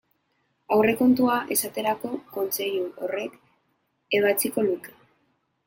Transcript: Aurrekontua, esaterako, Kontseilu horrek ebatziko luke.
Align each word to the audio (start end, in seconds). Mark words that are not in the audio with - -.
Aurrekontua, 0.75 1.35
esaterako, 1.57 2.11
Kontseilu 2.39 2.87
horrek 3.03 3.39
ebatziko 4.21 4.69
luke. 4.73 4.99